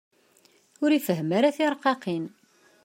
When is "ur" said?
0.83-0.91